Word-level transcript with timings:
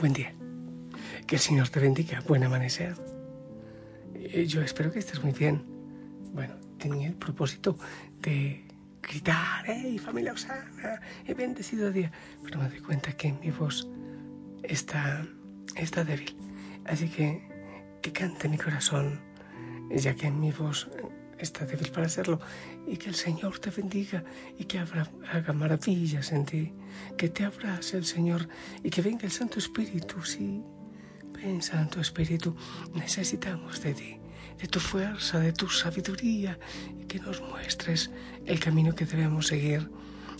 buen 0.00 0.14
día. 0.14 0.32
Que 1.26 1.36
el 1.36 1.40
Señor 1.40 1.68
te 1.68 1.78
bendiga. 1.78 2.22
Buen 2.26 2.42
amanecer. 2.42 2.94
Eh, 4.14 4.46
yo 4.46 4.62
espero 4.62 4.90
que 4.90 4.98
estés 4.98 5.22
muy 5.22 5.32
bien. 5.32 5.62
Bueno, 6.32 6.54
tenía 6.78 7.08
el 7.08 7.14
propósito 7.14 7.76
de 8.22 8.64
gritar, 9.02 9.64
¡hey, 9.66 9.98
familia 9.98 10.32
Osana! 10.32 11.00
He 11.26 11.34
bendecido 11.34 11.92
día. 11.92 12.10
Pero 12.42 12.58
me 12.60 12.70
doy 12.70 12.80
cuenta 12.80 13.12
que 13.12 13.32
mi 13.34 13.50
voz 13.50 13.86
está, 14.62 15.26
está 15.76 16.02
débil. 16.02 16.34
Así 16.86 17.08
que 17.08 17.46
que 18.00 18.10
cante 18.12 18.48
mi 18.48 18.56
corazón, 18.56 19.20
ya 19.90 20.14
que 20.14 20.30
mi 20.30 20.50
voz 20.50 20.88
está 21.44 21.64
débil 21.64 21.90
para 21.90 22.06
hacerlo, 22.06 22.40
y 22.86 22.96
que 22.96 23.08
el 23.08 23.14
Señor 23.14 23.58
te 23.58 23.70
bendiga 23.70 24.24
y 24.58 24.64
que 24.64 24.78
haga 24.78 25.52
maravillas 25.52 26.32
en 26.32 26.44
ti, 26.44 26.72
que 27.16 27.28
te 27.28 27.44
abrace 27.44 27.96
el 27.96 28.04
Señor 28.04 28.48
y 28.82 28.90
que 28.90 29.02
venga 29.02 29.24
el 29.24 29.32
Santo 29.32 29.58
Espíritu, 29.58 30.22
sí. 30.22 30.62
Ven, 31.32 31.62
Santo 31.62 32.00
Espíritu, 32.00 32.54
necesitamos 32.94 33.80
de 33.82 33.94
ti, 33.94 34.20
de 34.60 34.68
tu 34.68 34.78
fuerza, 34.78 35.38
de 35.38 35.52
tu 35.52 35.68
sabiduría, 35.68 36.58
y 37.00 37.04
que 37.06 37.18
nos 37.18 37.40
muestres 37.40 38.10
el 38.44 38.60
camino 38.60 38.94
que 38.94 39.06
debemos 39.06 39.46
seguir 39.46 39.90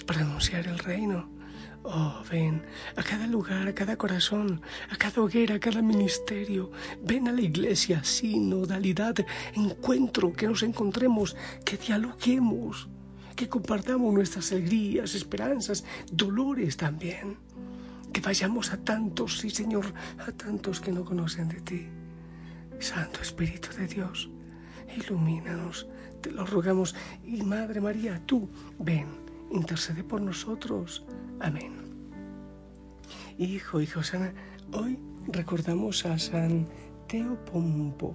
para 0.06 0.20
anunciar 0.20 0.66
el 0.66 0.78
reino 0.78 1.39
Oh, 1.82 2.22
ven 2.30 2.62
a 2.96 3.02
cada 3.02 3.26
lugar, 3.26 3.66
a 3.66 3.74
cada 3.74 3.96
corazón, 3.96 4.60
a 4.90 4.96
cada 4.96 5.22
hoguera, 5.22 5.54
a 5.54 5.60
cada 5.60 5.80
ministerio. 5.80 6.70
Ven 7.02 7.26
a 7.26 7.32
la 7.32 7.40
iglesia, 7.40 8.04
sinodalidad, 8.04 9.14
encuentro, 9.54 10.32
que 10.32 10.46
nos 10.46 10.62
encontremos, 10.62 11.36
que 11.64 11.78
dialoguemos, 11.78 12.88
que 13.34 13.48
compartamos 13.48 14.12
nuestras 14.12 14.52
alegrías, 14.52 15.14
esperanzas, 15.14 15.84
dolores 16.12 16.76
también. 16.76 17.38
Que 18.12 18.20
vayamos 18.20 18.72
a 18.72 18.76
tantos, 18.76 19.38
sí 19.38 19.48
Señor, 19.48 19.94
a 20.18 20.32
tantos 20.32 20.80
que 20.80 20.92
no 20.92 21.04
conocen 21.04 21.48
de 21.48 21.60
ti. 21.62 21.88
Santo 22.78 23.22
Espíritu 23.22 23.68
de 23.76 23.86
Dios, 23.86 24.28
ilumínanos, 24.96 25.86
te 26.20 26.30
lo 26.30 26.44
rogamos. 26.44 26.94
Y 27.24 27.42
Madre 27.42 27.80
María, 27.80 28.20
tú, 28.26 28.50
ven, 28.78 29.06
intercede 29.50 30.04
por 30.04 30.20
nosotros 30.20 31.04
Amén. 31.40 31.72
Hijo 33.38 33.80
y 33.80 33.86
Josana, 33.86 34.34
hoy 34.74 34.98
recordamos 35.28 36.04
a 36.04 36.18
San 36.18 36.68
Teopompo, 37.08 38.14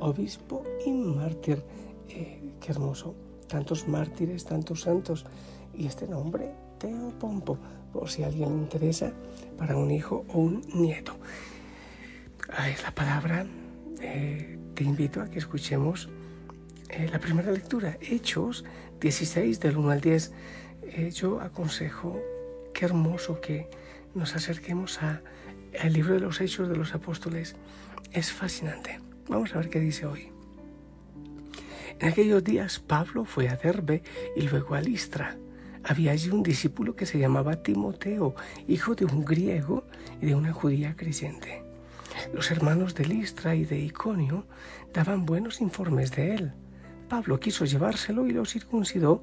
obispo 0.00 0.64
y 0.84 0.90
mártir. 0.90 1.62
Eh, 2.08 2.54
qué 2.60 2.72
hermoso. 2.72 3.14
Tantos 3.46 3.86
mártires, 3.86 4.44
tantos 4.44 4.80
santos. 4.80 5.24
Y 5.72 5.86
este 5.86 6.08
nombre, 6.08 6.52
Teopompo, 6.78 7.56
por 7.92 8.10
si 8.10 8.24
a 8.24 8.26
alguien 8.26 8.56
le 8.56 8.62
interesa, 8.62 9.12
para 9.56 9.76
un 9.76 9.92
hijo 9.92 10.24
o 10.28 10.40
un 10.40 10.62
nieto. 10.74 11.14
es 12.68 12.82
la 12.82 12.90
palabra. 12.90 13.46
Eh, 14.00 14.58
te 14.74 14.82
invito 14.82 15.20
a 15.20 15.30
que 15.30 15.38
escuchemos 15.38 16.08
eh, 16.88 17.08
la 17.12 17.20
primera 17.20 17.52
lectura, 17.52 17.98
Hechos 18.00 18.64
16, 19.00 19.60
del 19.60 19.76
1 19.76 19.90
al 19.90 20.00
10. 20.00 20.32
Yo 21.12 21.40
aconsejo 21.40 22.20
Qué 22.74 22.86
hermoso 22.86 23.40
que 23.40 23.68
nos 24.14 24.34
acerquemos 24.34 24.98
al 25.00 25.92
libro 25.92 26.14
de 26.14 26.20
los 26.20 26.40
Hechos 26.40 26.68
de 26.68 26.76
los 26.76 26.92
Apóstoles. 26.92 27.54
Es 28.10 28.32
fascinante. 28.32 29.00
Vamos 29.28 29.54
a 29.54 29.58
ver 29.58 29.70
qué 29.70 29.78
dice 29.78 30.06
hoy. 30.06 30.32
En 32.00 32.08
aquellos 32.08 32.42
días 32.42 32.80
Pablo 32.80 33.24
fue 33.24 33.48
a 33.48 33.54
Derbe 33.54 34.02
y 34.34 34.48
luego 34.48 34.74
a 34.74 34.80
Listra. 34.80 35.38
Había 35.84 36.10
allí 36.10 36.30
un 36.30 36.42
discípulo 36.42 36.96
que 36.96 37.06
se 37.06 37.20
llamaba 37.20 37.62
Timoteo, 37.62 38.34
hijo 38.66 38.96
de 38.96 39.04
un 39.04 39.24
griego 39.24 39.84
y 40.20 40.26
de 40.26 40.34
una 40.34 40.52
judía 40.52 40.96
creyente. 40.96 41.62
Los 42.32 42.50
hermanos 42.50 42.96
de 42.96 43.06
Listra 43.06 43.54
y 43.54 43.64
de 43.64 43.78
Iconio 43.78 44.46
daban 44.92 45.26
buenos 45.26 45.60
informes 45.60 46.10
de 46.10 46.34
él. 46.34 46.52
Pablo 47.08 47.38
quiso 47.38 47.64
llevárselo 47.64 48.26
y 48.26 48.32
lo 48.32 48.44
circuncidó 48.44 49.22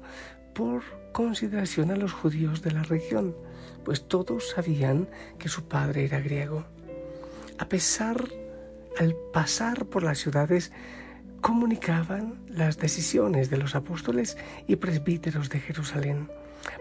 por 0.54 1.01
consideración 1.12 1.90
a 1.90 1.96
los 1.96 2.12
judíos 2.12 2.62
de 2.62 2.72
la 2.72 2.82
región, 2.82 3.36
pues 3.84 4.08
todos 4.08 4.50
sabían 4.50 5.08
que 5.38 5.48
su 5.48 5.68
padre 5.68 6.04
era 6.04 6.20
griego. 6.20 6.64
A 7.58 7.68
pesar, 7.68 8.16
al 8.98 9.14
pasar 9.32 9.86
por 9.86 10.02
las 10.02 10.18
ciudades, 10.18 10.72
comunicaban 11.40 12.44
las 12.48 12.78
decisiones 12.78 13.50
de 13.50 13.58
los 13.58 13.74
apóstoles 13.74 14.36
y 14.66 14.76
presbíteros 14.76 15.48
de 15.50 15.60
Jerusalén 15.60 16.30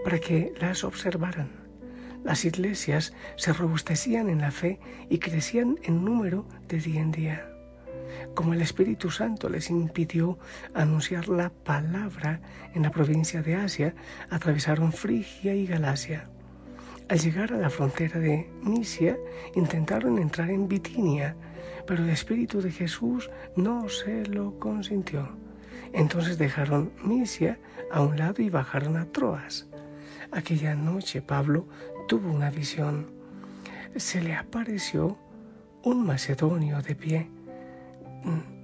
para 0.03 0.19
que 0.19 0.53
las 0.59 0.83
observaran. 0.83 1.49
Las 2.23 2.45
iglesias 2.45 3.13
se 3.35 3.51
robustecían 3.51 4.29
en 4.29 4.41
la 4.41 4.51
fe 4.51 4.79
y 5.09 5.17
crecían 5.17 5.79
en 5.83 6.05
número 6.05 6.45
de 6.67 6.77
día 6.77 7.01
en 7.01 7.11
día 7.11 7.50
como 8.33 8.53
el 8.53 8.61
Espíritu 8.61 9.11
Santo 9.11 9.49
les 9.49 9.69
impidió 9.69 10.37
anunciar 10.73 11.27
la 11.27 11.49
palabra 11.49 12.41
en 12.73 12.83
la 12.83 12.91
provincia 12.91 13.41
de 13.41 13.55
Asia, 13.55 13.93
atravesaron 14.29 14.91
Frigia 14.93 15.53
y 15.53 15.67
Galacia. 15.67 16.29
Al 17.09 17.19
llegar 17.19 17.51
a 17.51 17.57
la 17.57 17.69
frontera 17.69 18.19
de 18.19 18.49
Misia, 18.63 19.17
intentaron 19.55 20.17
entrar 20.17 20.49
en 20.49 20.67
Bitinia, 20.67 21.35
pero 21.85 22.03
el 22.03 22.09
Espíritu 22.09 22.61
de 22.61 22.71
Jesús 22.71 23.29
no 23.55 23.89
se 23.89 24.25
lo 24.27 24.57
consintió. 24.59 25.29
Entonces 25.93 26.37
dejaron 26.37 26.93
Misia 27.03 27.59
a 27.91 28.01
un 28.01 28.17
lado 28.17 28.41
y 28.41 28.49
bajaron 28.49 28.95
a 28.95 29.05
Troas. 29.11 29.67
Aquella 30.31 30.73
noche 30.75 31.21
Pablo 31.21 31.67
tuvo 32.07 32.31
una 32.31 32.49
visión. 32.49 33.07
Se 33.97 34.21
le 34.21 34.33
apareció 34.33 35.17
un 35.83 36.05
macedonio 36.05 36.81
de 36.81 36.95
pie 36.95 37.29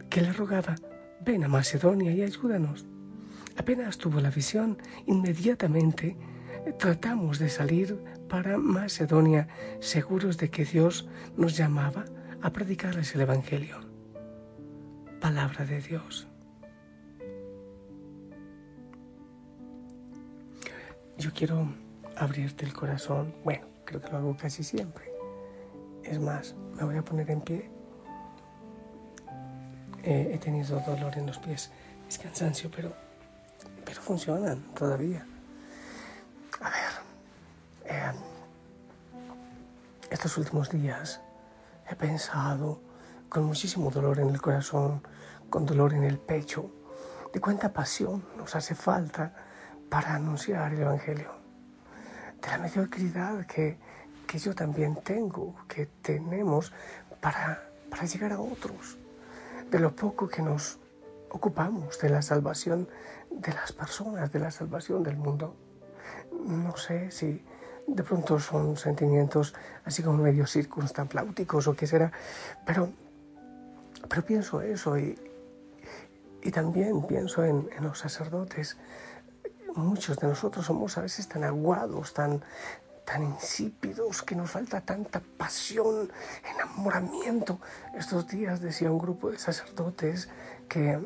que 0.09 0.21
le 0.21 0.33
rogaba, 0.33 0.75
ven 1.21 1.43
a 1.43 1.47
Macedonia 1.47 2.11
y 2.11 2.21
ayúdanos. 2.21 2.85
Apenas 3.57 3.97
tuvo 3.97 4.21
la 4.21 4.29
visión, 4.29 4.77
inmediatamente 5.05 6.15
tratamos 6.79 7.39
de 7.39 7.49
salir 7.49 7.97
para 8.29 8.57
Macedonia, 8.57 9.47
seguros 9.79 10.37
de 10.37 10.49
que 10.49 10.65
Dios 10.65 11.07
nos 11.35 11.57
llamaba 11.57 12.05
a 12.41 12.51
predicarles 12.51 13.15
el 13.15 13.21
Evangelio. 13.21 13.79
Palabra 15.19 15.65
de 15.65 15.81
Dios. 15.81 16.27
Yo 21.17 21.31
quiero 21.33 21.67
abrirte 22.15 22.65
el 22.65 22.73
corazón. 22.73 23.33
Bueno, 23.43 23.65
creo 23.85 24.01
que 24.01 24.11
lo 24.11 24.17
hago 24.17 24.37
casi 24.37 24.63
siempre. 24.63 25.05
Es 26.03 26.19
más, 26.19 26.55
me 26.75 26.83
voy 26.83 26.95
a 26.95 27.03
poner 27.03 27.29
en 27.31 27.41
pie 27.41 27.76
eh, 30.07 30.31
he 30.33 30.37
tenido 30.37 30.79
dolor 30.79 31.17
en 31.17 31.25
los 31.27 31.37
pies, 31.37 31.69
es 32.07 32.17
cansancio, 32.17 32.71
pero, 32.73 32.93
pero 33.83 34.01
funcionan 34.01 34.61
todavía. 34.73 35.25
A 36.61 36.69
ver, 36.69 36.93
eh, 37.83 38.13
estos 40.09 40.37
últimos 40.37 40.69
días 40.69 41.19
he 41.89 41.95
pensado 41.95 42.79
con 43.27 43.43
muchísimo 43.43 43.91
dolor 43.91 44.19
en 44.19 44.29
el 44.29 44.41
corazón, 44.41 45.05
con 45.49 45.65
dolor 45.65 45.93
en 45.93 46.05
el 46.05 46.19
pecho, 46.19 46.71
de 47.33 47.41
cuánta 47.41 47.73
pasión 47.73 48.23
nos 48.37 48.55
hace 48.55 48.75
falta 48.75 49.33
para 49.89 50.15
anunciar 50.15 50.71
el 50.71 50.83
Evangelio, 50.83 51.33
de 52.41 52.47
la 52.47 52.57
mediocridad 52.59 53.45
que, 53.45 53.77
que 54.25 54.39
yo 54.39 54.55
también 54.55 54.95
tengo, 55.03 55.53
que 55.67 55.85
tenemos 56.01 56.71
para, 57.19 57.61
para 57.89 58.05
llegar 58.05 58.31
a 58.31 58.39
otros 58.39 58.97
de 59.71 59.79
lo 59.79 59.95
poco 59.95 60.27
que 60.27 60.41
nos 60.41 60.79
ocupamos 61.29 61.99
de 61.99 62.09
la 62.09 62.21
salvación 62.21 62.87
de 63.29 63.53
las 63.53 63.71
personas, 63.73 64.31
de 64.31 64.39
la 64.39 64.51
salvación 64.51 65.03
del 65.03 65.17
mundo. 65.17 65.55
No 66.45 66.75
sé 66.77 67.11
si 67.11 67.43
de 67.85 68.03
pronto 68.03 68.39
son 68.39 68.77
sentimientos 68.77 69.53
así 69.85 70.03
como 70.03 70.23
medio 70.23 70.45
circunstanciáuticos 70.45 71.67
o 71.67 71.75
qué 71.75 71.87
será, 71.87 72.11
pero, 72.65 72.89
pero 74.09 74.25
pienso 74.25 74.61
eso 74.61 74.97
y, 74.97 75.17
y 76.41 76.51
también 76.51 77.03
pienso 77.03 77.43
en, 77.43 77.69
en 77.75 77.83
los 77.83 77.99
sacerdotes. 77.99 78.77
Muchos 79.75 80.17
de 80.17 80.27
nosotros 80.27 80.65
somos 80.65 80.97
a 80.97 81.01
veces 81.01 81.27
tan 81.27 81.43
aguados, 81.43 82.13
tan, 82.13 82.41
tan 83.07 83.23
insípidos, 83.23 84.21
que 84.21 84.35
nos 84.35 84.51
falta 84.51 84.81
tanta 84.81 85.21
pasión, 85.37 86.11
enamoramiento. 86.53 87.57
Estos 87.97 88.27
días 88.27 88.59
decía 88.59 88.91
un 88.91 88.99
grupo 88.99 89.31
de 89.31 89.39
sacerdotes 89.39 90.27
que 90.67 90.99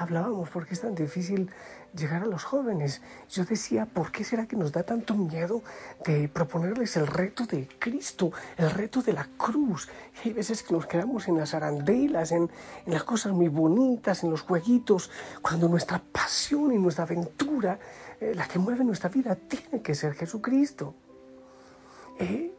hablábamos 0.00 0.50
porque 0.50 0.74
es 0.74 0.80
tan 0.80 0.96
difícil 0.96 1.48
llegar 1.94 2.22
a 2.22 2.26
los 2.26 2.42
jóvenes. 2.42 3.00
Yo 3.28 3.44
decía, 3.44 3.86
¿por 3.86 4.10
qué 4.10 4.24
será 4.24 4.46
que 4.46 4.56
nos 4.56 4.72
da 4.72 4.82
tanto 4.82 5.14
miedo 5.14 5.62
de 6.04 6.28
proponerles 6.28 6.96
el 6.96 7.06
reto 7.06 7.46
de 7.46 7.68
Cristo, 7.78 8.32
el 8.56 8.68
reto 8.68 9.00
de 9.00 9.12
la 9.12 9.28
cruz? 9.36 9.88
Y 10.24 10.28
hay 10.28 10.34
veces 10.34 10.64
que 10.64 10.74
nos 10.74 10.86
quedamos 10.86 11.28
en 11.28 11.38
las 11.38 11.54
arandelas, 11.54 12.32
en, 12.32 12.50
en 12.86 12.92
las 12.92 13.04
cosas 13.04 13.32
muy 13.32 13.46
bonitas, 13.46 14.24
en 14.24 14.30
los 14.30 14.42
jueguitos, 14.42 15.12
cuando 15.42 15.68
nuestra 15.68 16.02
pasión 16.10 16.72
y 16.72 16.78
nuestra 16.78 17.04
aventura, 17.04 17.78
eh, 18.20 18.32
la 18.34 18.48
que 18.48 18.58
mueve 18.58 18.82
nuestra 18.82 19.08
vida, 19.08 19.36
tiene 19.36 19.80
que 19.80 19.94
ser 19.94 20.14
Jesucristo. 20.14 20.96
Eh, 22.20 22.52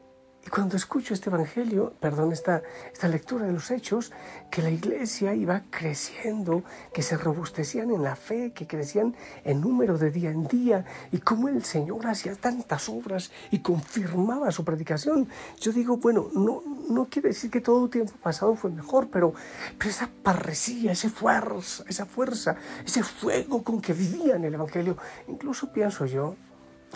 Y 0.44 0.50
cuando 0.50 0.76
escucho 0.76 1.14
este 1.14 1.30
Evangelio, 1.30 1.94
perdón, 2.00 2.32
esta, 2.32 2.64
esta 2.92 3.08
lectura 3.08 3.46
de 3.46 3.54
los 3.54 3.70
hechos, 3.70 4.12
que 4.50 4.64
la 4.64 4.72
iglesia 4.72 5.36
iba 5.36 5.62
creciendo, 5.70 6.64
que 6.92 7.04
se 7.04 7.16
robustecían 7.16 7.92
en 7.92 8.02
la 8.02 8.16
fe, 8.16 8.52
que 8.52 8.66
crecían 8.66 9.16
en 9.44 9.62
número 9.62 10.00
de 10.00 10.10
día 10.10 10.32
en 10.32 10.48
día, 10.48 10.84
y 11.12 11.20
cómo 11.20 11.48
el 11.48 11.64
Señor 11.64 12.08
hacía 12.08 12.34
tantas 12.34 12.90
obras 12.90 13.32
y 13.52 13.60
confirmaba 13.60 14.52
su 14.52 14.66
predicación, 14.66 15.30
yo 15.60 15.72
digo, 15.72 15.98
bueno, 15.98 16.30
no, 16.34 16.64
no 16.90 17.06
quiere 17.06 17.30
decir 17.30 17.52
que 17.52 17.62
todo 17.62 17.88
tiempo 17.88 18.14
pasado 18.24 18.56
fue 18.56 18.72
mejor, 18.72 19.10
pero, 19.12 19.36
pero 19.78 19.92
esa 19.92 20.10
parresía, 20.24 20.94
esa 20.94 21.10
fuerza, 21.10 21.84
esa 21.88 22.08
fuerza, 22.08 22.56
ese 22.84 23.04
fuego 23.04 23.64
con 23.64 23.80
que 23.80 23.94
vivían 23.94 24.44
el 24.44 24.56
Evangelio, 24.56 24.98
incluso 25.28 25.72
pienso 25.72 26.08
yo, 26.08 26.36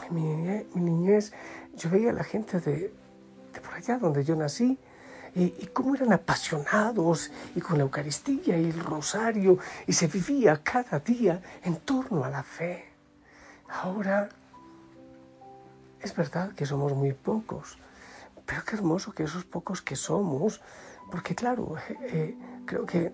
en 0.07 0.15
mi 0.73 0.81
niñez, 0.81 1.33
yo 1.75 1.89
veía 1.89 2.09
a 2.09 2.13
la 2.13 2.23
gente 2.23 2.59
de 2.59 2.93
por 3.61 3.73
allá 3.73 3.97
donde 3.97 4.23
yo 4.23 4.35
nací, 4.35 4.77
y, 5.35 5.67
cómo 5.73 5.95
eran 5.95 6.13
apasionados 6.13 7.29
y 7.55 7.59
con 7.59 7.77
la 7.77 7.83
Eucaristía 7.83 8.57
y 8.57 8.69
el 8.69 8.79
rosario, 8.79 9.59
y 9.85 9.93
se 9.93 10.07
vivía 10.07 10.61
cada 10.63 10.99
día 10.99 11.41
en 11.63 11.75
torno 11.77 12.23
a 12.23 12.29
la 12.29 12.41
fe. 12.41 12.85
Ahora, 13.67 14.29
es 16.01 16.15
verdad 16.15 16.53
que 16.53 16.65
somos 16.65 16.93
muy 16.93 17.11
pocos, 17.11 17.77
pero 18.45 18.63
qué 18.63 18.75
hermoso 18.75 19.11
que 19.11 19.23
esos 19.23 19.43
pocos 19.43 19.81
que 19.81 19.97
somos, 19.97 20.61
porque 21.11 21.35
claro, 21.35 21.75
eh, 21.77 21.97
eh, 22.03 22.37
creo 22.65 22.85
que 22.85 23.11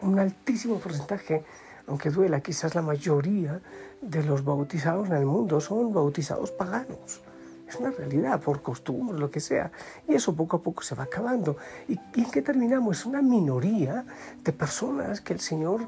un 0.00 0.18
altísimo 0.18 0.78
porcentaje, 0.78 1.44
aunque 1.92 2.08
duela, 2.08 2.40
quizás 2.40 2.74
la 2.74 2.80
mayoría 2.80 3.60
de 4.00 4.24
los 4.24 4.42
bautizados 4.42 5.08
en 5.08 5.16
el 5.16 5.26
mundo 5.26 5.60
son 5.60 5.92
bautizados 5.92 6.50
paganos. 6.50 7.20
Es 7.68 7.76
una 7.76 7.90
realidad, 7.90 8.40
por 8.40 8.62
costumbre, 8.62 9.18
lo 9.18 9.30
que 9.30 9.40
sea. 9.40 9.70
Y 10.08 10.14
eso 10.14 10.34
poco 10.34 10.56
a 10.56 10.62
poco 10.62 10.82
se 10.82 10.94
va 10.94 11.04
acabando. 11.04 11.58
¿Y, 11.86 12.00
en 12.18 12.30
qué 12.30 12.40
terminamos? 12.40 13.00
Es 13.00 13.04
una 13.04 13.20
minoría 13.20 14.06
de 14.42 14.52
personas 14.54 15.20
que 15.20 15.34
el 15.34 15.40
Señor 15.40 15.86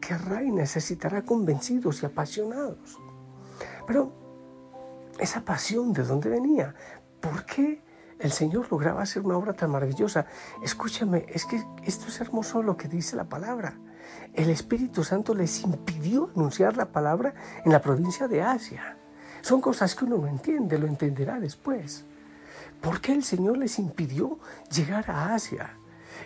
querrá 0.00 0.44
y 0.44 0.52
necesitará 0.52 1.22
convencidos 1.22 2.04
y 2.04 2.06
apasionados. 2.06 3.00
Pero 3.88 4.12
esa 5.18 5.44
pasión, 5.44 5.92
¿de 5.92 6.04
dónde 6.04 6.28
venía? 6.28 6.76
¿Por 7.20 7.44
qué 7.44 7.82
el 8.20 8.30
Señor 8.30 8.70
lograba 8.70 9.02
hacer 9.02 9.22
una 9.22 9.36
obra 9.36 9.54
tan 9.54 9.72
maravillosa? 9.72 10.26
Escúchame, 10.62 11.26
es 11.28 11.44
que 11.44 11.60
esto 11.82 12.06
es 12.06 12.20
hermoso 12.20 12.62
lo 12.62 12.76
que 12.76 12.86
dice 12.86 13.16
la 13.16 13.24
palabra. 13.24 13.76
El 14.34 14.50
Espíritu 14.50 15.02
Santo 15.04 15.34
les 15.34 15.62
impidió 15.62 16.30
anunciar 16.34 16.76
la 16.76 16.86
palabra 16.86 17.34
en 17.64 17.72
la 17.72 17.80
provincia 17.80 18.28
de 18.28 18.42
Asia. 18.42 18.96
Son 19.42 19.60
cosas 19.60 19.94
que 19.94 20.04
uno 20.04 20.18
no 20.18 20.26
entiende, 20.28 20.78
lo 20.78 20.86
entenderá 20.86 21.40
después. 21.40 22.04
¿Por 22.80 23.00
qué 23.00 23.12
el 23.12 23.24
Señor 23.24 23.58
les 23.58 23.78
impidió 23.78 24.38
llegar 24.70 25.10
a 25.10 25.34
Asia? 25.34 25.76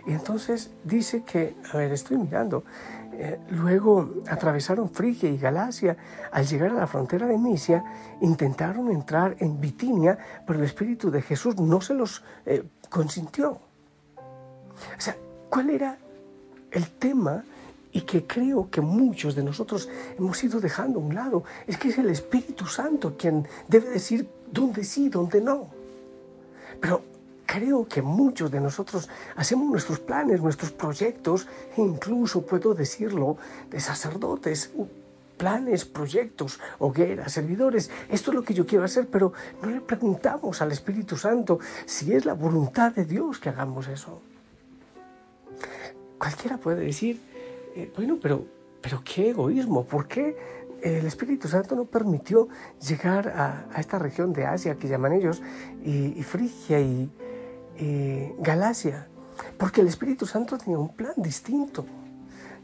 Y 0.07 0.13
entonces 0.13 0.71
dice 0.85 1.23
que, 1.23 1.57
a 1.73 1.79
ver, 1.79 1.93
estoy 1.93 2.19
mirando, 2.19 2.65
eh, 3.13 3.39
luego 3.51 4.15
atravesaron 4.29 4.91
Frigia 4.91 5.31
y 5.31 5.39
Galacia. 5.39 5.97
Al 6.33 6.47
llegar 6.47 6.71
a 6.71 6.75
la 6.75 6.87
frontera 6.87 7.27
de 7.27 7.39
Misia, 7.39 7.85
intentaron 8.21 8.91
entrar 8.91 9.37
en 9.39 9.61
Bitinia, 9.61 10.19
pero 10.47 10.59
el 10.59 10.65
Espíritu 10.65 11.11
de 11.11 11.23
Jesús 11.23 11.57
no 11.57 11.81
se 11.81 11.95
los 11.95 12.23
eh, 12.45 12.65
consintió. 12.91 13.51
O 13.53 15.01
sea, 15.01 15.17
¿cuál 15.49 15.71
era 15.71 15.97
el 16.71 16.91
tema 16.91 17.45
y 17.95 18.01
que 18.03 18.27
creo 18.27 18.69
que 18.71 18.81
muchos 18.81 19.37
de 19.37 19.45
nosotros 19.45 19.89
hemos 20.19 20.43
ido 20.43 20.61
dejando 20.61 20.99
a 20.99 21.03
un 21.03 21.15
lado, 21.15 21.45
es 21.67 21.79
que 21.79 21.89
es 21.89 21.97
el 21.97 22.11
Espíritu 22.11 22.67
Santo 22.67 23.17
quien 23.17 23.47
debe 23.69 23.89
decir 23.89 24.29
dónde 24.51 24.83
sí, 24.83 25.09
dónde 25.09 25.41
no. 25.41 25.69
Pero 26.81 27.03
creo 27.47 27.87
que 27.87 28.03
muchos 28.03 28.51
de 28.51 28.61
nosotros 28.61 29.09
hacemos 29.37 29.71
nuestros 29.71 30.01
planes, 30.01 30.43
nuestros 30.43 30.73
proyectos, 30.73 31.47
e 31.77 31.83
incluso 31.83 32.43
puedo 32.45 32.75
decirlo 32.75 33.37
de 33.71 33.79
sacerdotes, 33.79 34.73
planes, 35.39 35.85
proyectos, 35.85 36.59
hogueras, 36.81 37.33
servidores. 37.33 37.93
Esto 38.09 38.33
es 38.33 38.35
lo 38.35 38.43
que 38.43 38.55
yo 38.55 38.67
quiero 38.67 38.85
hacer, 38.85 39.07
pero 39.07 39.33
no 39.63 39.71
le 39.71 39.81
preguntamos 39.81 40.61
al 40.61 40.73
Espíritu 40.73 41.17
Santo 41.17 41.61
si 41.87 42.13
es 42.13 42.25
la 42.25 42.35
voluntad 42.35 42.91
de 42.93 43.05
Dios 43.05 43.39
que 43.39 43.51
hagamos 43.51 43.87
eso. 43.87 44.21
Cualquiera 46.19 46.57
puede 46.57 46.85
decir, 46.85 47.34
eh, 47.75 47.93
bueno, 47.97 48.19
pero, 48.21 48.45
pero 48.81 49.03
qué 49.05 49.31
egoísmo, 49.31 49.85
¿por 49.85 50.07
qué 50.07 50.37
el 50.83 51.07
Espíritu 51.07 51.49
Santo 51.49 51.75
no 51.75 51.87
permitió 51.87 52.49
llegar 52.87 53.29
a, 53.29 53.81
esta 53.81 53.99
región 53.99 54.33
de 54.33 54.45
Asia 54.45 54.77
que 54.77 54.87
llaman 54.87 55.13
ellos, 55.13 55.43
y, 55.83 56.23
Frigia 56.23 56.81
y, 56.81 57.11
Galacia? 58.39 59.09
Porque 59.59 59.81
el 59.81 59.89
Espíritu 59.89 60.27
Santo 60.27 60.57
tenía 60.59 60.79
un 60.79 60.91
plan 60.91 61.15
distinto. 61.17 61.85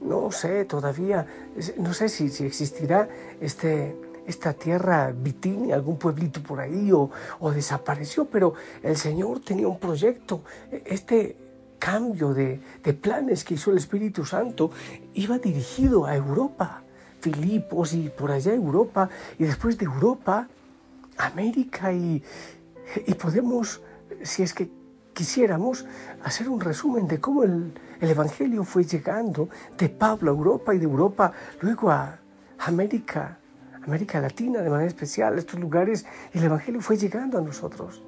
No 0.01 0.31
sé 0.31 0.65
todavía, 0.65 1.27
no 1.79 1.93
sé 1.93 2.09
si, 2.09 2.27
existirá 2.45 3.09
este, 3.41 3.97
esta 4.27 4.53
tierra 4.53 5.13
Bitinia, 5.13 5.75
algún 5.75 5.99
pueblito 5.99 6.43
por 6.43 6.61
ahí, 6.61 6.93
o, 6.93 7.11
o, 7.41 7.51
desapareció, 7.51 8.27
pero 8.27 8.55
el 8.83 8.97
Señor 8.97 9.41
tenía 9.41 9.67
un 9.67 9.79
proyecto. 9.79 10.43
Este, 10.71 11.50
cambio 11.81 12.33
de, 12.33 12.61
planes 13.01 13.43
que 13.43 13.55
hizo 13.55 13.73
el 13.73 13.79
Espíritu 13.79 14.25
Santo 14.25 14.71
iba 15.15 15.39
dirigido 15.39 16.07
a 16.07 16.15
Europa, 16.15 16.83
Filipos 17.21 17.95
y 17.95 18.11
por 18.11 18.31
allá 18.31 18.55
Europa, 18.55 19.09
y 19.39 19.45
después 19.45 19.77
de 19.79 19.87
Europa, 19.87 20.47
América, 21.17 21.93
y, 21.93 22.23
y 23.07 23.15
podemos, 23.15 23.81
si 24.23 24.43
es 24.43 24.55
que 24.55 24.71
quisiéramos, 25.13 25.87
hacer 26.23 26.49
un 26.49 26.61
resumen 26.61 27.09
de 27.09 27.19
cómo 27.19 27.43
el, 27.43 27.73
el 28.01 28.11
Evangelio 28.11 28.63
fue 28.65 28.85
llegando 28.85 29.49
de 29.77 29.89
Pablo 29.89 30.31
a 30.31 30.35
Europa 30.35 30.75
y 30.75 30.79
de 30.79 30.85
Europa 30.85 31.33
luego 31.61 31.91
a 31.91 32.19
América, 32.59 33.39
América 33.83 34.21
Latina 34.21 34.61
de 34.61 34.71
manera 34.71 34.89
especial, 34.89 35.39
estos 35.39 35.59
lugares, 35.59 36.07
el 36.33 36.45
Evangelio 36.45 36.81
fue 36.81 36.97
llegando 36.97 37.39
a 37.39 37.41
nosotros 37.41 38.03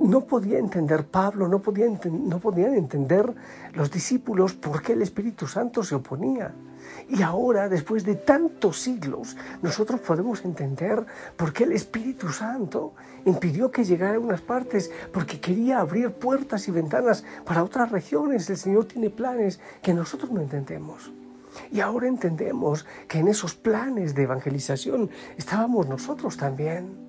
no 0.00 0.22
podía 0.22 0.58
entender 0.58 1.06
Pablo, 1.06 1.48
no, 1.48 1.60
podía 1.60 1.86
no 1.88 2.38
podían 2.38 2.74
entender 2.74 3.34
los 3.72 3.90
discípulos 3.90 4.54
por 4.54 4.82
qué 4.82 4.92
el 4.92 5.02
Espíritu 5.02 5.46
Santo 5.46 5.82
se 5.82 5.94
oponía. 5.94 6.52
Y 7.08 7.22
ahora, 7.22 7.68
después 7.68 8.04
de 8.04 8.16
tantos 8.16 8.80
siglos, 8.80 9.36
nosotros 9.62 10.00
podemos 10.00 10.44
entender 10.44 11.04
por 11.36 11.52
qué 11.52 11.64
el 11.64 11.72
Espíritu 11.72 12.28
Santo 12.28 12.94
impidió 13.24 13.70
que 13.70 13.84
llegara 13.84 14.16
a 14.16 14.20
unas 14.20 14.40
partes, 14.40 14.90
porque 15.12 15.40
quería 15.40 15.80
abrir 15.80 16.12
puertas 16.12 16.66
y 16.68 16.70
ventanas 16.70 17.24
para 17.44 17.62
otras 17.62 17.90
regiones. 17.90 18.48
El 18.50 18.56
Señor 18.56 18.86
tiene 18.86 19.10
planes 19.10 19.60
que 19.82 19.94
nosotros 19.94 20.30
no 20.30 20.40
entendemos. 20.40 21.12
Y 21.70 21.80
ahora 21.80 22.06
entendemos 22.06 22.84
que 23.08 23.18
en 23.18 23.28
esos 23.28 23.54
planes 23.54 24.14
de 24.14 24.24
evangelización 24.24 25.10
estábamos 25.36 25.88
nosotros 25.88 26.36
también. 26.36 27.05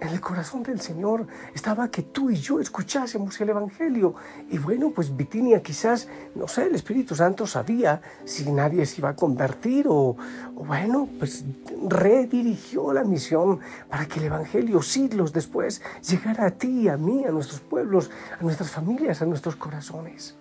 En 0.00 0.08
el 0.08 0.20
corazón 0.20 0.62
del 0.62 0.80
Señor 0.80 1.26
estaba 1.54 1.90
que 1.90 2.02
tú 2.02 2.30
y 2.30 2.36
yo 2.36 2.58
escuchásemos 2.58 3.38
el 3.40 3.50
Evangelio. 3.50 4.14
Y 4.50 4.56
bueno, 4.56 4.92
pues 4.94 5.14
Bitinia 5.14 5.62
quizás, 5.62 6.08
no 6.34 6.48
sé, 6.48 6.66
el 6.66 6.74
Espíritu 6.74 7.14
Santo 7.14 7.46
sabía 7.46 8.00
si 8.24 8.50
nadie 8.50 8.86
se 8.86 9.02
iba 9.02 9.10
a 9.10 9.16
convertir 9.16 9.86
o, 9.88 10.16
bueno, 10.54 11.06
pues 11.18 11.44
redirigió 11.86 12.94
la 12.94 13.04
misión 13.04 13.60
para 13.90 14.06
que 14.06 14.20
el 14.20 14.26
Evangelio 14.26 14.80
siglos 14.80 15.34
después 15.34 15.82
llegara 16.08 16.46
a 16.46 16.50
ti, 16.50 16.88
a 16.88 16.96
mí, 16.96 17.26
a 17.26 17.30
nuestros 17.30 17.60
pueblos, 17.60 18.10
a 18.38 18.42
nuestras 18.42 18.70
familias, 18.70 19.20
a 19.20 19.26
nuestros 19.26 19.56
corazones. 19.56 20.34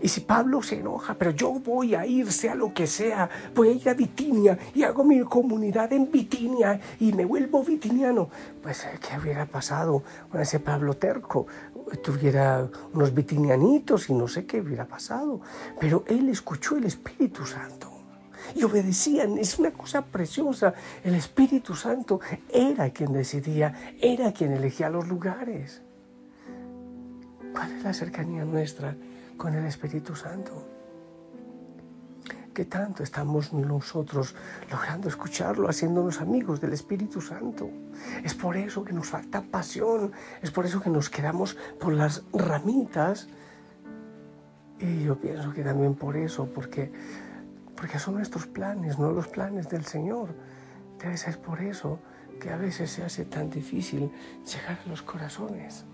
Y 0.00 0.08
si 0.08 0.20
Pablo 0.20 0.62
se 0.62 0.78
enoja, 0.78 1.14
pero 1.14 1.30
yo 1.30 1.52
voy 1.52 1.94
a 1.94 2.06
ir, 2.06 2.32
sea 2.32 2.54
lo 2.54 2.72
que 2.72 2.86
sea, 2.86 3.28
voy 3.54 3.68
a 3.68 3.72
ir 3.72 3.88
a 3.88 3.94
Bitinia 3.94 4.58
y 4.74 4.82
hago 4.82 5.04
mi 5.04 5.20
comunidad 5.20 5.92
en 5.92 6.10
Bitinia 6.10 6.80
y 7.00 7.12
me 7.12 7.24
vuelvo 7.24 7.62
vitiniano, 7.62 8.28
pues 8.62 8.84
eh, 8.84 8.98
¿qué 9.00 9.18
hubiera 9.18 9.46
pasado 9.46 10.02
con 10.30 10.40
ese 10.40 10.60
Pablo 10.60 10.94
terco? 10.94 11.46
Tuviera 12.02 12.68
unos 12.92 13.12
bitinianitos 13.14 14.08
y 14.08 14.14
no 14.14 14.28
sé 14.28 14.46
qué 14.46 14.60
hubiera 14.60 14.86
pasado. 14.86 15.40
Pero 15.80 16.04
él 16.06 16.28
escuchó 16.28 16.76
el 16.76 16.84
Espíritu 16.84 17.44
Santo 17.44 17.90
y 18.54 18.64
obedecían. 18.64 19.38
Es 19.38 19.58
una 19.58 19.72
cosa 19.72 20.02
preciosa. 20.02 20.74
El 21.04 21.14
Espíritu 21.14 21.74
Santo 21.74 22.20
era 22.48 22.90
quien 22.90 23.12
decidía, 23.12 23.94
era 24.00 24.32
quien 24.32 24.52
elegía 24.52 24.90
los 24.90 25.08
lugares. 25.08 25.82
¿Cuál 27.52 27.72
es 27.72 27.82
la 27.82 27.92
cercanía 27.92 28.44
nuestra? 28.44 28.96
Con 29.42 29.54
el 29.56 29.66
Espíritu 29.66 30.14
Santo. 30.14 30.52
¿Qué 32.54 32.64
tanto 32.64 33.02
estamos 33.02 33.52
nosotros 33.52 34.36
logrando 34.70 35.08
escucharlo, 35.08 35.68
haciéndonos 35.68 36.20
amigos 36.20 36.60
del 36.60 36.72
Espíritu 36.72 37.20
Santo? 37.20 37.68
Es 38.22 38.34
por 38.34 38.56
eso 38.56 38.84
que 38.84 38.92
nos 38.92 39.08
falta 39.08 39.42
pasión, 39.42 40.12
es 40.42 40.52
por 40.52 40.64
eso 40.64 40.80
que 40.80 40.90
nos 40.90 41.10
quedamos 41.10 41.56
por 41.80 41.92
las 41.92 42.22
ramitas. 42.32 43.26
Y 44.78 45.02
yo 45.02 45.18
pienso 45.18 45.52
que 45.52 45.64
también 45.64 45.96
por 45.96 46.16
eso, 46.16 46.46
porque, 46.46 46.92
porque 47.74 47.98
son 47.98 48.14
nuestros 48.14 48.46
planes, 48.46 49.00
no 49.00 49.10
los 49.10 49.26
planes 49.26 49.68
del 49.68 49.84
Señor. 49.84 50.36
Debe 51.00 51.16
ser 51.16 51.40
por 51.40 51.60
eso 51.60 51.98
que 52.38 52.50
a 52.50 52.56
veces 52.56 52.92
se 52.92 53.02
hace 53.02 53.24
tan 53.24 53.50
difícil 53.50 54.08
llegar 54.44 54.78
a 54.86 54.88
los 54.88 55.02
corazones. 55.02 55.84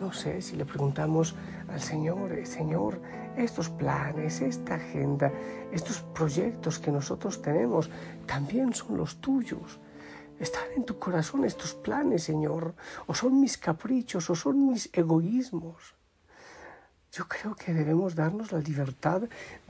No 0.00 0.12
sé 0.12 0.42
si 0.42 0.56
le 0.56 0.64
preguntamos 0.64 1.34
al 1.68 1.80
Señor, 1.80 2.32
eh, 2.32 2.46
Señor, 2.46 3.00
estos 3.36 3.68
planes, 3.68 4.40
esta 4.40 4.74
agenda, 4.74 5.32
estos 5.72 6.00
proyectos 6.14 6.78
que 6.78 6.90
nosotros 6.90 7.40
tenemos, 7.40 7.90
también 8.26 8.74
son 8.74 8.96
los 8.96 9.20
tuyos. 9.20 9.78
¿Están 10.38 10.64
en 10.76 10.84
tu 10.84 10.98
corazón 10.98 11.44
estos 11.44 11.74
planes, 11.74 12.24
Señor? 12.24 12.74
¿O 13.06 13.14
son 13.14 13.40
mis 13.40 13.56
caprichos? 13.56 14.28
¿O 14.30 14.34
son 14.34 14.68
mis 14.68 14.90
egoísmos? 14.92 15.94
Yo 17.12 17.28
creo 17.28 17.54
que 17.54 17.72
debemos 17.72 18.16
darnos 18.16 18.50
la 18.50 18.58
libertad 18.58 19.22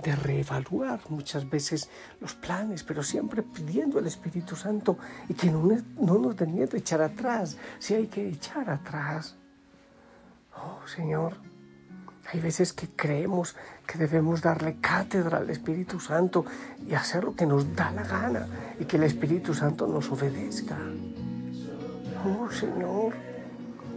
de 0.02 0.16
reevaluar 0.16 1.00
muchas 1.10 1.48
veces 1.50 1.90
los 2.18 2.34
planes, 2.34 2.82
pero 2.82 3.02
siempre 3.02 3.42
pidiendo 3.42 3.98
al 3.98 4.06
Espíritu 4.06 4.56
Santo 4.56 4.96
y 5.28 5.34
que 5.34 5.50
no, 5.50 5.68
no 6.00 6.18
nos 6.18 6.34
dé 6.34 6.46
miedo 6.46 6.78
echar 6.78 7.02
atrás, 7.02 7.58
si 7.78 7.92
hay 7.92 8.06
que 8.06 8.26
echar 8.26 8.70
atrás. 8.70 9.36
Oh 10.56 10.86
Señor, 10.86 11.34
hay 12.32 12.40
veces 12.40 12.72
que 12.72 12.88
creemos 12.88 13.56
que 13.86 13.98
debemos 13.98 14.42
darle 14.42 14.76
cátedra 14.80 15.38
al 15.38 15.50
Espíritu 15.50 16.00
Santo 16.00 16.44
y 16.86 16.94
hacer 16.94 17.24
lo 17.24 17.34
que 17.34 17.46
nos 17.46 17.74
da 17.74 17.90
la 17.90 18.02
gana 18.02 18.46
y 18.78 18.84
que 18.84 18.96
el 18.96 19.04
Espíritu 19.04 19.54
Santo 19.54 19.86
nos 19.86 20.10
obedezca. 20.10 20.76
Oh 22.24 22.50
Señor, 22.50 23.12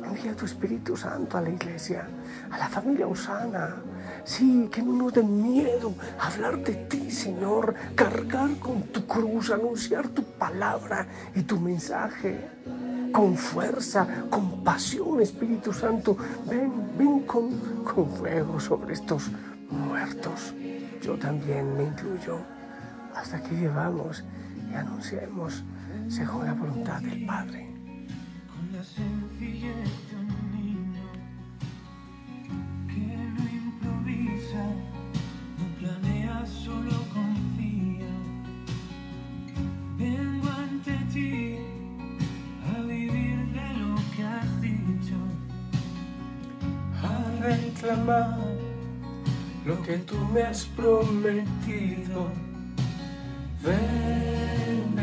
envía 0.04 0.36
tu 0.36 0.46
Espíritu 0.46 0.98
Santo 0.98 1.38
a 1.38 1.42
la 1.42 1.50
iglesia, 1.50 2.08
a 2.52 2.58
la 2.58 2.68
familia 2.68 3.08
Osana. 3.08 3.76
Sí, 4.24 4.70
que 4.72 4.82
no 4.82 4.94
nos 4.94 5.14
dé 5.14 5.24
miedo 5.24 5.94
hablar 6.20 6.58
de 6.64 6.74
ti, 6.74 7.10
Señor, 7.12 7.74
cargar 7.96 8.58
con 8.60 8.84
tu 8.84 9.06
cruz, 9.06 9.52
anunciar 9.52 10.10
tu 10.10 10.24
palabra 10.24 11.08
y 11.34 11.44
tu 11.44 11.60
mensaje 11.60 12.50
con 13.12 13.36
fuerza, 13.36 14.08
con 14.30 14.64
pasión, 14.64 15.22
Espíritu 15.22 15.74
Santo. 15.74 16.18
Ven, 16.50 16.72
ven 16.98 17.22
con, 17.22 17.84
con 17.84 18.10
fuego 18.10 18.60
sobre 18.60 18.94
estos 18.94 19.30
muertos. 19.70 20.54
Yo 21.02 21.18
también 21.18 21.76
me 21.76 21.84
incluyo 21.84 22.40
hasta 23.16 23.42
que 23.42 23.56
vivamos 23.56 24.24
y 24.72 24.76
anunciemos 24.76 25.64
según 26.08 26.46
la 26.46 26.54
voluntad 26.54 27.02
del 27.02 27.26
Padre. 27.26 27.68
Reclamar 47.88 48.38
lo 49.66 49.82
que 49.82 49.98
tú 50.00 50.18
me 50.34 50.42
has 50.42 50.66
prometido. 50.66 52.30
Ven, 53.64 54.96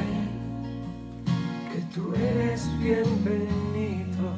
que 1.72 1.80
tú 1.94 2.14
eres 2.14 2.68
bienvenido. 2.78 4.34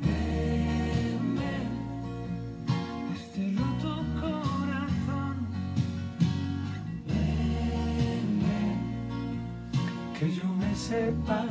Ven, 0.00 1.38
este 3.14 3.54
corazón. 4.20 5.46
Que 10.18 10.32
yo 10.32 10.44
me 10.44 10.74
sepa 10.74 11.46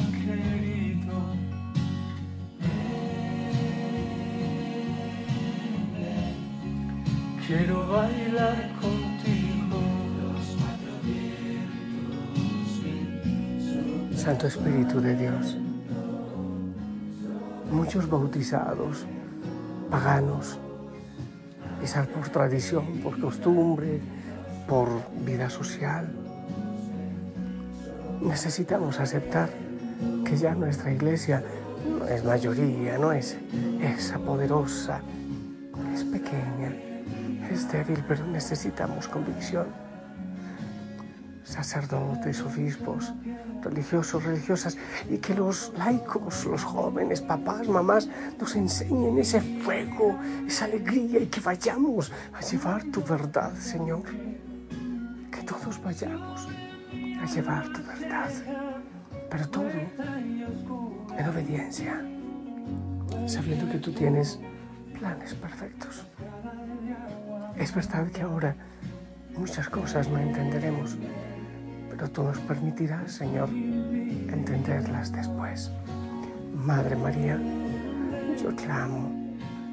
bailar 7.87 8.69
contigo. 8.81 9.79
Santo 14.15 14.47
Espíritu 14.47 14.99
de 14.99 15.15
Dios, 15.15 15.57
muchos 17.71 18.09
bautizados, 18.09 19.05
paganos, 19.89 20.59
quizás 21.79 22.07
por 22.07 22.27
tradición, 22.27 22.99
por 23.01 23.19
costumbre, 23.21 24.01
por 24.67 24.89
vida 25.23 25.49
social, 25.49 26.09
necesitamos 28.21 28.99
aceptar 28.99 29.49
que 30.25 30.35
ya 30.35 30.53
nuestra 30.55 30.91
iglesia 30.91 31.41
no 31.87 32.05
es 32.05 32.25
mayoría, 32.25 32.97
no 32.97 33.13
es 33.13 33.37
esa 33.81 34.19
poderosa, 34.19 34.99
es 35.93 36.03
pequeña 36.03 36.86
es 37.51 37.71
débil, 37.71 38.03
pero 38.07 38.25
necesitamos 38.25 39.07
convicción. 39.07 39.67
Sacerdotes, 41.43 42.41
obispos, 42.41 43.13
religiosos, 43.63 44.23
religiosas, 44.23 44.77
y 45.09 45.17
que 45.17 45.33
los 45.33 45.71
laicos, 45.77 46.45
los 46.45 46.63
jóvenes, 46.63 47.21
papás, 47.21 47.67
mamás, 47.67 48.09
nos 48.39 48.55
enseñen 48.55 49.17
ese 49.17 49.39
fuego, 49.63 50.19
esa 50.45 50.65
alegría, 50.65 51.19
y 51.19 51.27
que 51.27 51.39
vayamos 51.39 52.11
a 52.33 52.41
llevar 52.41 52.83
tu 52.85 53.01
verdad, 53.01 53.55
Señor. 53.55 54.03
Que 55.31 55.41
todos 55.43 55.81
vayamos 55.81 56.47
a 57.21 57.25
llevar 57.25 57.71
tu 57.71 57.81
verdad, 57.83 58.29
pero 59.29 59.47
todo 59.49 59.69
en 61.17 61.29
obediencia, 61.29 62.01
sabiendo 63.25 63.71
que 63.71 63.79
tú 63.79 63.91
tienes 63.91 64.39
planes 64.99 65.33
perfectos. 65.35 66.05
Es 67.57 67.73
verdad 67.73 68.07
que 68.11 68.21
ahora 68.21 68.55
muchas 69.35 69.67
cosas 69.69 70.07
no 70.07 70.19
entenderemos, 70.19 70.95
pero 71.89 72.07
tú 72.09 72.23
nos 72.23 72.37
permitirás, 72.39 73.11
Señor, 73.11 73.49
entenderlas 73.49 75.11
después. 75.11 75.71
Madre 76.55 76.95
María, 76.95 77.39
yo 78.41 78.55
clamo, 78.55 79.11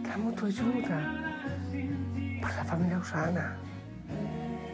clamo 0.02 0.32
tu 0.32 0.46
ayuda 0.46 1.42
por 2.40 2.54
la 2.54 2.64
familia 2.64 2.98
Usana, 2.98 3.56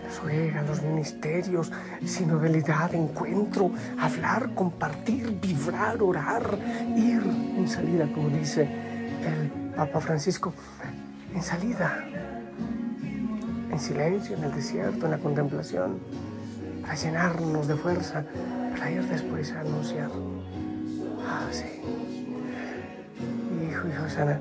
la 0.08 0.62
los 0.62 0.82
ministerios, 0.82 1.72
sinodalidad, 2.04 2.94
encuentro, 2.94 3.72
hablar, 3.98 4.54
compartir, 4.54 5.36
vibrar, 5.40 6.00
orar, 6.00 6.58
ir 6.96 7.22
en 7.56 7.68
salida, 7.68 8.06
como 8.12 8.28
dice 8.28 8.62
el 8.62 9.50
Papa 9.74 10.00
Francisco, 10.00 10.54
en 11.34 11.42
salida 11.42 12.06
en 13.80 13.86
silencio, 13.86 14.36
en 14.36 14.44
el 14.44 14.52
desierto, 14.52 15.06
en 15.06 15.12
la 15.12 15.18
contemplación, 15.18 15.98
para 16.82 16.94
llenarnos 16.94 17.66
de 17.66 17.76
fuerza, 17.76 18.24
para 18.72 18.90
ir 18.90 19.02
después 19.04 19.52
a 19.52 19.60
anunciar. 19.60 20.10
Ah, 21.26 21.48
sí. 21.50 21.64
Hijo, 23.66 23.88
hijo 23.88 24.08
sana, 24.08 24.38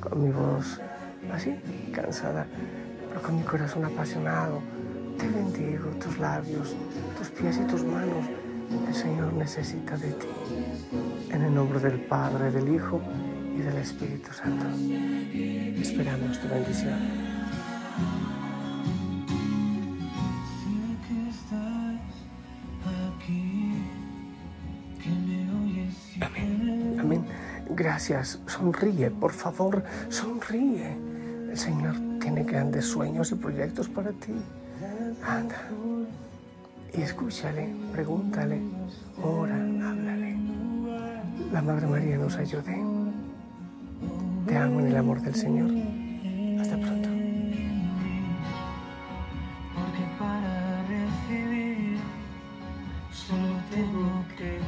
con 0.00 0.24
mi 0.24 0.30
voz 0.30 0.80
así, 1.32 1.54
cansada, 1.92 2.46
pero 3.08 3.22
con 3.22 3.36
mi 3.36 3.44
corazón 3.44 3.84
apasionado, 3.84 4.60
te 5.18 5.28
bendigo 5.28 5.90
tus 6.02 6.18
labios, 6.18 6.74
tus 7.16 7.28
pies 7.30 7.60
y 7.62 7.66
tus 7.66 7.84
manos. 7.84 8.26
El 8.88 8.94
Señor 8.94 9.32
necesita 9.34 9.96
de 9.96 10.10
ti. 10.12 10.26
En 11.30 11.42
el 11.42 11.54
nombre 11.54 11.78
del 11.78 12.00
Padre, 12.00 12.50
del 12.50 12.74
Hijo 12.74 13.00
y 13.56 13.60
del 13.60 13.76
Espíritu 13.76 14.32
Santo. 14.32 14.66
Esperamos 15.80 16.40
tu 16.40 16.48
bendición. 16.48 18.33
Amén. 26.24 26.96
Amén. 27.00 27.24
Gracias. 27.70 28.40
Sonríe, 28.46 29.10
por 29.10 29.32
favor. 29.32 29.82
Sonríe. 30.08 30.96
El 31.50 31.58
Señor 31.58 31.94
tiene 32.20 32.44
grandes 32.44 32.86
sueños 32.86 33.30
y 33.32 33.34
proyectos 33.36 33.88
para 33.88 34.10
ti. 34.10 34.32
Anda. 35.26 35.56
Y 36.96 37.02
escúchale, 37.02 37.74
pregúntale, 37.92 38.60
ora, 39.22 39.56
háblale. 39.56 40.36
La 41.52 41.60
Madre 41.60 41.86
María 41.86 42.16
nos 42.16 42.36
ayude. 42.36 42.76
Te 44.46 44.56
amo 44.56 44.80
en 44.80 44.86
el 44.86 44.96
amor 44.96 45.20
del 45.20 45.34
Señor. 45.34 45.70
Hasta 46.60 46.76
pronto. 46.76 47.08
Porque 49.74 50.04
para 50.18 50.84
recibir 50.86 51.98
solo 53.10 53.56
tengo 53.70 54.24
que 54.38 54.58